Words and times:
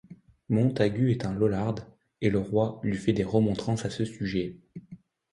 Montagu 0.49 1.11
est 1.11 1.25
un 1.27 1.31
Lollard, 1.35 1.75
et 2.21 2.31
le 2.31 2.39
roi 2.39 2.79
lui 2.81 2.97
fait 2.97 3.13
des 3.13 3.23
remontrances 3.23 3.85
à 3.85 3.91
ce 3.91 4.03
sujet. 4.03 4.57